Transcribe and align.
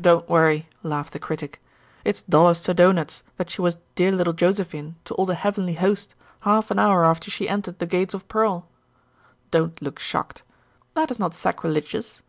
"Don't 0.00 0.28
worry," 0.28 0.68
laughed 0.82 1.12
the 1.12 1.20
Critic. 1.20 1.62
"It's 2.04 2.22
dollars 2.22 2.60
to 2.64 2.74
doughnuts 2.74 3.22
that 3.36 3.50
she 3.50 3.62
was 3.62 3.78
'dear 3.94 4.10
little 4.10 4.32
Josephine' 4.32 4.96
to 5.04 5.14
all 5.14 5.26
the 5.26 5.36
Heavenly 5.36 5.74
Host 5.74 6.12
half 6.40 6.72
an 6.72 6.80
hour 6.80 7.04
after 7.04 7.30
she 7.30 7.48
entered 7.48 7.78
the 7.78 7.86
'gates 7.86 8.12
of 8.12 8.26
pearl.' 8.26 8.66
Don't 9.52 9.80
look 9.80 10.00
shocked. 10.00 10.42
That 10.94 11.12
is 11.12 11.20
not 11.20 11.34
sacrilegious. 11.34 12.24